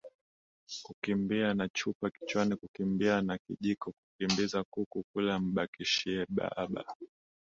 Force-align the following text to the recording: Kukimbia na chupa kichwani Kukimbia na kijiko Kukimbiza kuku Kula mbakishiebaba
Kukimbia 0.83 1.53
na 1.53 1.69
chupa 1.69 2.09
kichwani 2.09 2.55
Kukimbia 2.55 3.21
na 3.21 3.37
kijiko 3.37 3.91
Kukimbiza 3.91 4.63
kuku 4.63 5.03
Kula 5.13 5.39
mbakishiebaba 5.39 6.85